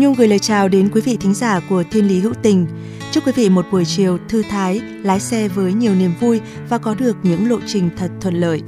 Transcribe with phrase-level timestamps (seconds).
[0.00, 2.66] Hồng Nhung gửi lời chào đến quý vị thính giả của Thiên Lý Hữu Tình.
[3.12, 6.78] Chúc quý vị một buổi chiều thư thái, lái xe với nhiều niềm vui và
[6.78, 8.62] có được những lộ trình thật thuận lợi.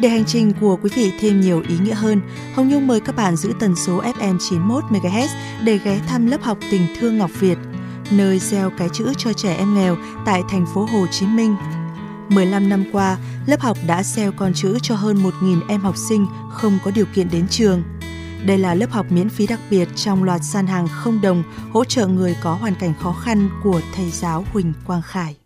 [0.00, 2.20] Để hành trình của quý vị thêm nhiều ý nghĩa hơn,
[2.54, 5.28] Hồng Nhung mời các bạn giữ tần số FM 91 MHz
[5.64, 7.58] để ghé thăm lớp học Tình thương Ngọc Việt,
[8.10, 11.56] nơi gieo cái chữ cho trẻ em nghèo tại thành phố Hồ Chí Minh.
[12.28, 16.26] 15 năm qua, lớp học đã gieo con chữ cho hơn 1.000 em học sinh
[16.52, 17.82] không có điều kiện đến trường.
[18.46, 21.84] Đây là lớp học miễn phí đặc biệt trong loạt gian hàng không đồng hỗ
[21.84, 25.36] trợ người có hoàn cảnh khó khăn của thầy giáo Huỳnh Quang Khải.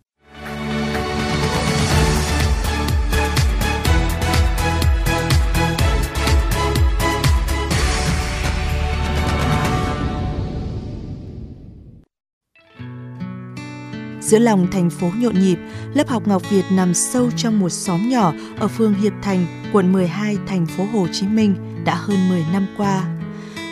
[14.33, 15.57] Giữa lòng thành phố nhộn nhịp,
[15.93, 19.91] lớp học Ngọc Việt nằm sâu trong một xóm nhỏ ở phường Hiệp Thành, quận
[19.91, 23.03] 12, thành phố Hồ Chí Minh đã hơn 10 năm qua.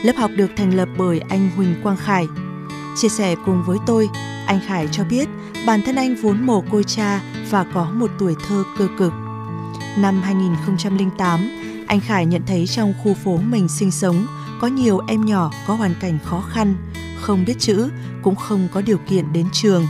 [0.04, 2.28] Lớp học được thành lập bởi anh Huỳnh Quang Khải.
[3.02, 4.10] Chia sẻ cùng với tôi,
[4.46, 5.30] anh Khải cho biết
[5.66, 9.14] bản thân anh vốn mồ côi cha và có một tuổi thơ cơ cực.
[9.98, 11.40] Năm 2008,
[11.88, 14.28] anh Khải nhận thấy trong khu phố mình sinh sống
[14.62, 16.76] có nhiều em nhỏ có hoàn cảnh khó khăn,
[17.22, 17.90] không biết chữ,
[18.22, 19.86] cũng không có điều kiện đến trường.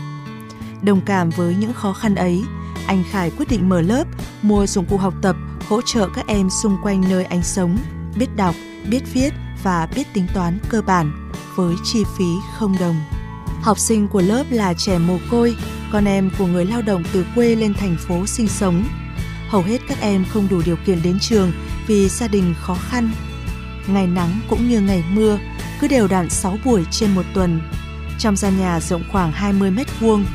[0.84, 2.44] Đồng cảm với những khó khăn ấy,
[2.88, 4.04] anh Khải quyết định mở lớp,
[4.42, 5.36] mua dụng cụ học tập,
[5.70, 7.78] hỗ trợ các em xung quanh nơi anh sống,
[8.16, 8.56] biết đọc,
[8.90, 12.26] biết viết và biết tính toán cơ bản với chi phí
[12.58, 12.96] không đồng.
[13.62, 15.56] Học sinh của lớp là trẻ mồ côi,
[15.92, 18.84] con em của người lao động từ quê lên thành phố sinh sống.
[19.50, 21.52] Hầu hết các em không đủ điều kiện đến trường
[21.88, 23.10] vì gia đình khó khăn.
[23.88, 25.40] Ngày nắng cũng như ngày mưa,
[25.82, 27.62] cứ đều đặn 6 buổi trên một tuần.
[28.20, 30.26] Trong gian nhà rộng khoảng 20 mét vuông,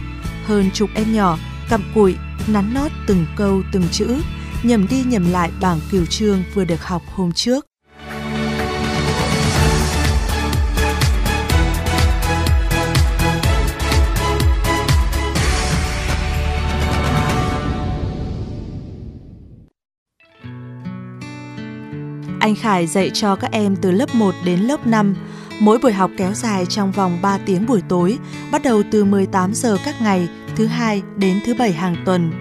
[0.46, 2.14] hơn chục em nhỏ cặm cụi,
[2.46, 4.16] nắn nót từng câu từng chữ,
[4.62, 7.66] nhầm đi nhầm lại bảng cửu chương vừa được học hôm trước.
[22.40, 25.14] Anh Khải dạy cho các em từ lớp 1 đến lớp 5.
[25.60, 28.18] Mỗi buổi học kéo dài trong vòng 3 tiếng buổi tối,
[28.52, 32.32] bắt đầu từ 18 giờ các ngày thứ hai đến thứ bảy hàng tuần.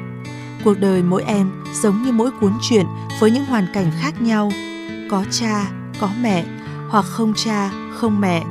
[0.63, 2.85] Cuộc đời mỗi em giống như mỗi cuốn truyện
[3.19, 4.51] với những hoàn cảnh khác nhau.
[5.09, 6.45] Có cha, có mẹ,
[6.89, 8.43] hoặc không cha, không mẹ.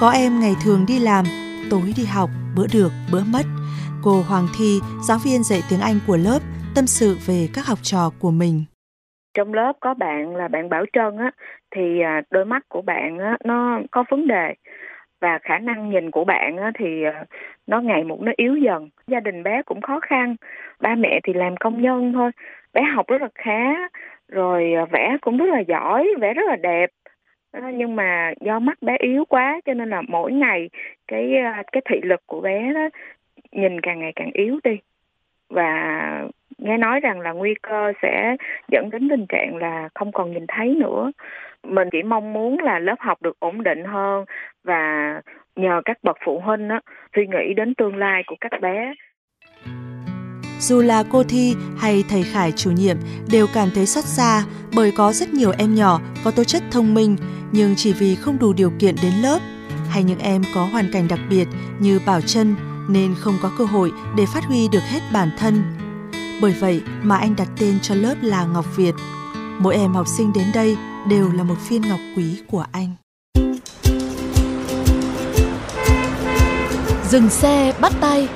[0.00, 1.24] Có em ngày thường đi làm,
[1.70, 3.46] tối đi học, bữa được, bữa mất.
[4.02, 6.42] Cô Hoàng Thi, giáo viên dạy tiếng Anh của lớp,
[6.74, 8.64] tâm sự về các học trò của mình
[9.34, 11.30] trong lớp có bạn là bạn Bảo Trân á,
[11.70, 14.54] thì à, đôi mắt của bạn á, nó có vấn đề
[15.20, 17.24] và khả năng nhìn của bạn á thì à,
[17.66, 18.88] nó ngày một nó yếu dần.
[19.06, 20.36] Gia đình bé cũng khó khăn,
[20.80, 22.30] ba mẹ thì làm công nhân thôi,
[22.74, 23.74] bé học rất là khá,
[24.28, 26.90] rồi à, vẽ cũng rất là giỏi, vẽ rất là đẹp.
[27.52, 30.70] Ờ, nhưng mà do mắt bé yếu quá cho nên là mỗi ngày
[31.08, 31.32] cái
[31.72, 32.88] cái thị lực của bé đó
[33.52, 34.78] nhìn càng ngày càng yếu đi.
[35.50, 36.28] Và
[36.60, 38.36] nghe nói rằng là nguy cơ sẽ
[38.68, 41.10] dẫn đến tình trạng là không còn nhìn thấy nữa
[41.62, 44.24] mình chỉ mong muốn là lớp học được ổn định hơn
[44.64, 45.14] và
[45.56, 46.80] nhờ các bậc phụ huynh á,
[47.16, 48.94] suy nghĩ đến tương lai của các bé
[50.58, 52.96] Dù là cô Thi hay thầy Khải chủ nhiệm
[53.32, 54.42] đều cảm thấy xót xa
[54.76, 57.16] bởi có rất nhiều em nhỏ có tố chất thông minh
[57.52, 59.38] nhưng chỉ vì không đủ điều kiện đến lớp
[59.90, 61.46] hay những em có hoàn cảnh đặc biệt
[61.80, 62.54] như Bảo Trân
[62.90, 65.79] nên không có cơ hội để phát huy được hết bản thân.
[66.40, 68.94] Bởi vậy mà anh đặt tên cho lớp là Ngọc Việt.
[69.58, 70.76] Mỗi em học sinh đến đây
[71.08, 72.94] đều là một viên ngọc quý của anh.
[77.10, 78.28] Dừng xe bắt tay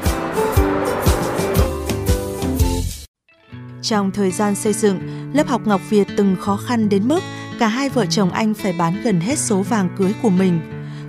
[3.82, 4.98] Trong thời gian xây dựng,
[5.32, 7.20] lớp học Ngọc Việt từng khó khăn đến mức
[7.58, 10.60] cả hai vợ chồng anh phải bán gần hết số vàng cưới của mình,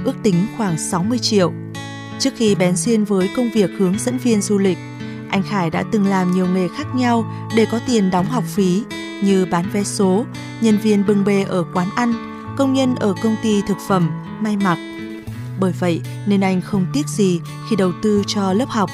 [0.06, 1.54] ước tính khoảng 60 triệu.
[2.20, 4.78] Trước khi bén duyên với công việc hướng dẫn viên du lịch,
[5.30, 7.26] anh Khải đã từng làm nhiều nghề khác nhau
[7.56, 8.84] để có tiền đóng học phí
[9.24, 10.26] như bán vé số,
[10.62, 12.14] nhân viên bưng bê ở quán ăn,
[12.58, 14.78] công nhân ở công ty thực phẩm, may mặc.
[15.60, 17.40] Bởi vậy nên anh không tiếc gì
[17.70, 18.90] khi đầu tư cho lớp học.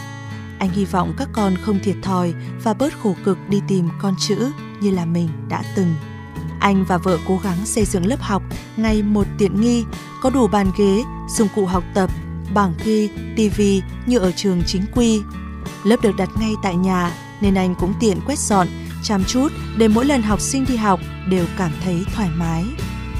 [0.60, 4.16] Anh hy vọng các con không thiệt thòi và bớt khổ cực đi tìm con
[4.20, 4.52] chữ
[4.82, 5.96] như là mình đã từng.
[6.60, 8.44] Anh và vợ cố gắng xây dựng lớp học
[8.78, 9.84] ngày một tiện nghi,
[10.22, 12.10] có đủ bàn ghế, dụng cụ học tập,
[12.54, 15.22] bảng ghi, tivi như ở trường chính quy.
[15.84, 17.12] Lớp được đặt ngay tại nhà
[17.42, 18.68] nên anh cũng tiện quét dọn,
[19.04, 22.66] chăm chút để mỗi lần học sinh đi học đều cảm thấy thoải mái.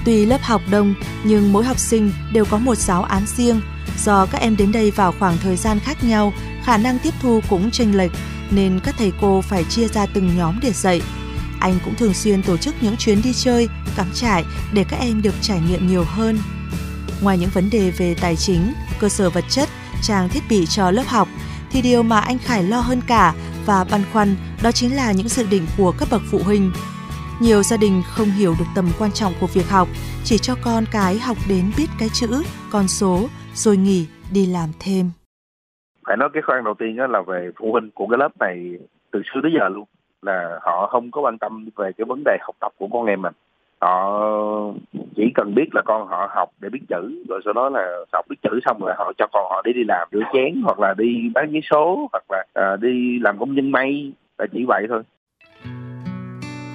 [0.06, 0.94] Tuy lớp học đông
[1.24, 3.62] nhưng mỗi học sinh đều có một giáo án riêng.
[4.04, 7.42] Do các em đến đây vào khoảng thời gian khác nhau, khả năng tiếp thu
[7.50, 8.12] cũng chênh lệch
[8.52, 11.02] nên các thầy cô phải chia ra từng nhóm để dạy.
[11.60, 15.22] Anh cũng thường xuyên tổ chức những chuyến đi chơi, cắm trại để các em
[15.22, 16.40] được trải nghiệm nhiều hơn.
[17.22, 19.70] Ngoài những vấn đề về tài chính, cơ sở vật chất,
[20.04, 21.28] trang thiết bị cho lớp học,
[21.72, 23.34] thì điều mà anh Khải lo hơn cả
[23.66, 24.28] và băn khoăn
[24.64, 26.72] đó chính là những dự định của các bậc phụ huynh.
[27.42, 29.88] Nhiều gia đình không hiểu được tầm quan trọng của việc học,
[30.24, 34.70] chỉ cho con cái học đến biết cái chữ, con số, rồi nghỉ đi làm
[34.80, 35.12] thêm.
[36.08, 38.72] Phải nói cái khoan đầu tiên đó là về phụ huynh của cái lớp này
[39.12, 39.86] từ xưa tới giờ luôn
[40.22, 43.22] là họ không có quan tâm về cái vấn đề học tập của con em
[43.22, 43.34] mình
[43.82, 44.22] họ
[45.16, 48.26] chỉ cần biết là con họ học để biết chữ rồi sau đó là học
[48.30, 50.94] biết chữ xong rồi họ cho con họ đi đi làm rửa chén hoặc là
[50.98, 54.86] đi bán giấy số hoặc là à, đi làm công nhân may là chỉ vậy
[54.90, 55.04] thôi.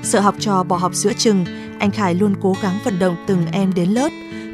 [0.02, 1.44] Sợ học trò bỏ học giữa chừng
[1.80, 4.08] anh Khải luôn cố gắng vận động từng em đến lớp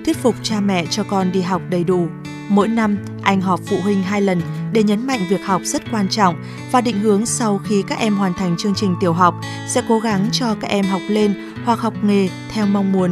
[0.04, 2.06] thuyết phục cha mẹ cho con đi học đầy đủ.
[2.50, 4.40] Mỗi năm anh họp phụ huynh hai lần
[4.72, 6.34] để nhấn mạnh việc học rất quan trọng
[6.72, 9.34] và định hướng sau khi các em hoàn thành chương trình tiểu học
[9.66, 11.34] sẽ cố gắng cho các em học lên
[11.66, 13.10] hoặc học nghề theo mong muốn.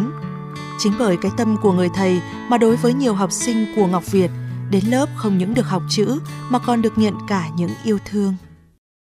[0.78, 2.20] Chính bởi cái tâm của người thầy
[2.50, 4.30] mà đối với nhiều học sinh của Ngọc Việt,
[4.72, 6.06] đến lớp không những được học chữ
[6.52, 8.32] mà còn được nhận cả những yêu thương.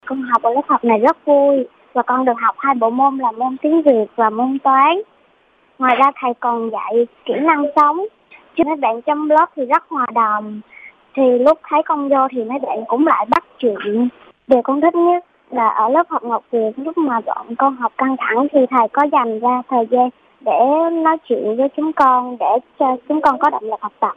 [0.06, 1.56] Con học ở lớp học này rất vui
[1.94, 5.02] và con được học hai bộ môn là môn tiếng Việt và môn toán.
[5.80, 6.94] Ngoài ra thầy còn dạy
[7.26, 8.06] kỹ năng sống.
[8.58, 10.62] Chứ mấy bạn trong lớp thì rất hòa đồng.
[11.16, 14.10] Thì lúc thấy con vô thì mấy bạn cũng lại bắt chuyện.
[14.48, 17.92] Điều con thích nhất là ở lớp học Ngọc Việt lúc mà bọn con học
[17.98, 20.10] căng thẳng thì thầy có dành ra thời gian
[20.42, 20.60] để
[21.04, 24.14] nói chuyện với chúng con để cho chúng con có động lực học tập.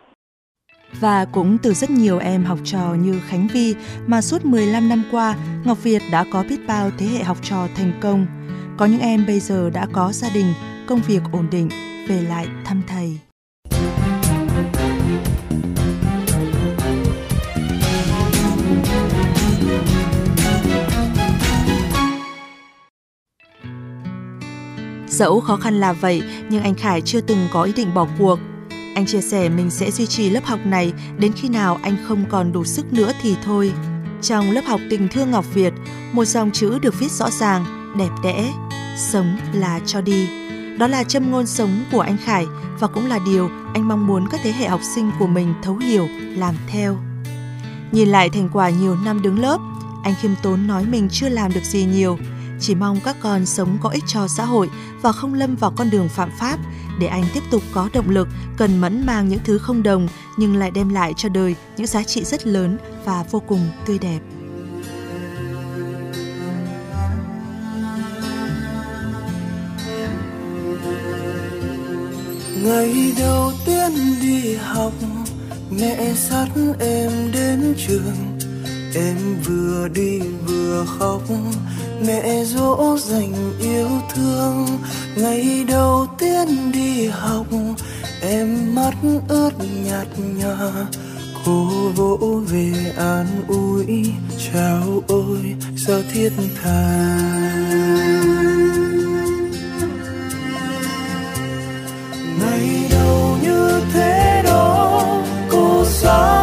[1.01, 3.75] Và cũng từ rất nhiều em học trò như Khánh Vi
[4.07, 5.35] mà suốt 15 năm qua,
[5.67, 8.27] Ngọc Việt đã có biết bao thế hệ học trò thành công.
[8.79, 10.47] Có những em bây giờ đã có gia đình,
[10.89, 11.69] công việc ổn định,
[12.09, 13.28] về lại thăm thầy.
[25.19, 28.39] Dẫu khó khăn là vậy, nhưng anh Khải chưa từng có ý định bỏ cuộc.
[28.95, 32.25] Anh chia sẻ mình sẽ duy trì lớp học này đến khi nào anh không
[32.29, 33.73] còn đủ sức nữa thì thôi.
[34.23, 35.73] Trong lớp học tình thương Ngọc Việt,
[36.13, 37.65] một dòng chữ được viết rõ ràng,
[37.99, 38.53] đẹp đẽ,
[38.97, 40.29] sống là cho đi.
[40.79, 42.47] Đó là châm ngôn sống của anh Khải
[42.81, 45.77] và cũng là điều anh mong muốn các thế hệ học sinh của mình thấu
[45.77, 46.97] hiểu, làm theo.
[47.93, 49.59] Nhìn lại thành quả nhiều năm đứng lớp,
[50.05, 52.19] anh khiêm tốn nói mình chưa làm được gì nhiều,
[52.61, 54.69] chỉ mong các con sống có ích cho xã hội
[55.03, 56.59] và không lâm vào con đường phạm pháp.
[57.01, 60.57] Để anh tiếp tục có động lực, cần mẫn mang những thứ không đồng, nhưng
[60.57, 64.21] lại đem lại cho đời những giá trị rất lớn và vô cùng tươi đẹp.
[72.63, 74.93] Ngày đầu tiên đi học,
[75.71, 76.49] Mẹ dắt
[76.81, 78.39] em đến trường.
[78.95, 81.23] Em vừa đi vừa khóc
[82.07, 84.67] mẹ dỗ dành yêu thương,
[85.17, 87.47] ngày đầu tiên đi học,
[88.21, 88.95] em mắt
[89.29, 89.51] ướt
[89.85, 90.87] nhạt nhòa.
[91.45, 94.13] Cô vỗ về an ủi,
[94.53, 96.33] chào ôi sao thiết
[96.63, 96.99] tha.
[102.41, 106.38] Ngày đầu như thế đó, cô sao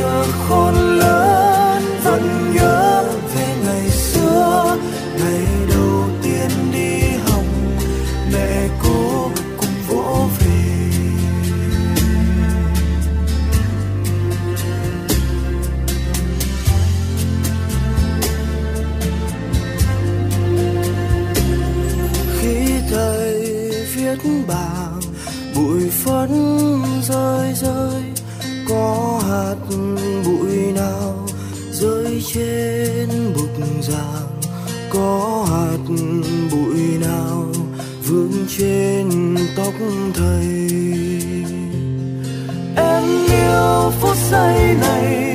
[0.00, 3.04] giờ khôn lớn, vẫn nhớ
[3.34, 4.76] về ngày xưa.
[5.18, 7.44] Ngày đầu tiên đi học,
[8.32, 10.46] mẹ cô cùng vỗ về.
[22.40, 25.00] Khi thầy viết bảng,
[25.54, 26.30] bụi phấn
[27.02, 28.02] rơi rơi,
[28.68, 29.56] có hạt
[30.24, 31.26] bụi nào
[31.72, 34.40] rơi trên bục giảng?
[34.90, 35.94] Có hạt
[36.50, 37.46] bụi nào
[38.08, 39.74] vương trên tóc
[40.14, 40.46] thầy?
[42.76, 45.29] Em yêu phút giây này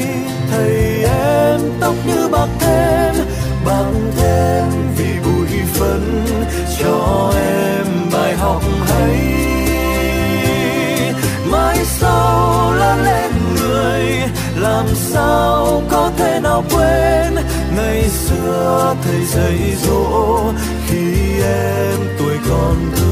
[17.76, 20.54] ngày xưa thầy dạy dỗ
[20.88, 23.06] khi em tuổi còn thơ.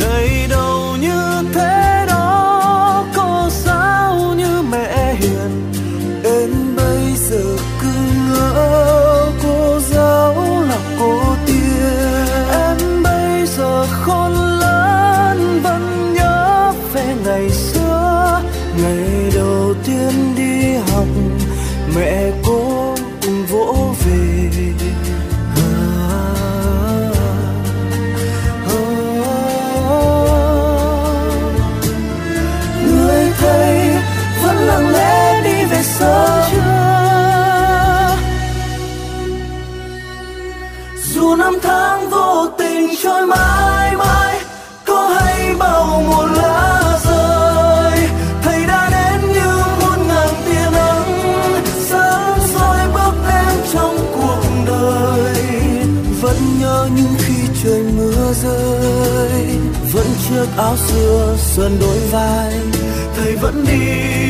[0.00, 5.72] Ngày đầu như thế đó cô giáo như mẹ hiền.
[6.24, 7.88] Em bây giờ cứ
[8.28, 10.34] ngỡ cô giáo
[10.68, 12.26] là cô tiên.
[12.52, 18.42] Em bây giờ khôn lớn, vẫn nhớ về ngày xưa.
[18.82, 21.06] Ngày đầu tiên đi học
[21.96, 24.14] mẹ cố cùng vỗ về.
[32.86, 33.32] Người
[34.42, 36.42] vẫn lặng lẽ đi về sớm.
[36.50, 36.58] Chưa
[41.14, 43.67] dù năm tháng vô tình trôi mãi
[60.68, 62.52] áo xưa xuân đôi vai
[63.16, 64.27] thầy vẫn đi.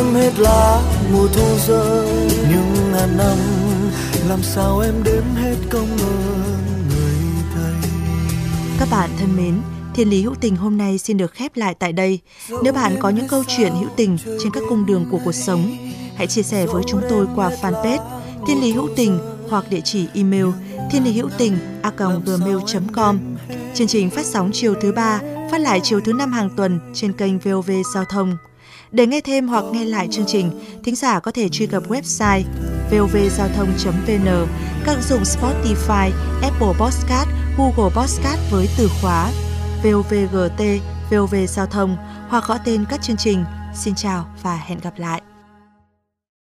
[0.00, 3.36] Đêm hết lá mùa thu rơi nhưng ngàn năm
[4.28, 7.14] làm sao em đếm hết công ơn người
[7.54, 7.90] thầy
[8.78, 9.60] Các bạn thân mến,
[9.94, 12.18] Thiên lý hữu tình hôm nay xin được khép lại tại đây.
[12.62, 15.76] Nếu bạn có những câu chuyện hữu tình trên các cung đường của cuộc sống,
[16.16, 18.04] hãy chia sẻ với chúng tôi qua fanpage
[18.46, 19.18] Thiên lý hữu tình
[19.50, 20.46] hoặc địa chỉ email
[20.90, 21.90] thiên lý hữu tình a
[22.26, 23.18] gmail.com.
[23.74, 27.12] Chương trình phát sóng chiều thứ ba, phát lại chiều thứ năm hàng tuần trên
[27.12, 28.36] kênh VOV Giao thông.
[28.92, 30.50] Để nghe thêm hoặc nghe lại chương trình,
[30.84, 32.42] thính giả có thể truy cập website
[32.90, 34.46] vovgiao thông.vn,
[34.84, 36.10] các ứng dụng Spotify,
[36.42, 37.28] Apple Podcast,
[37.58, 39.30] Google Podcast với từ khóa
[39.84, 40.62] VOVGT,
[41.10, 41.96] VOV Giao thông
[42.28, 43.44] hoặc gõ tên các chương trình.
[43.74, 45.29] Xin chào và hẹn gặp lại!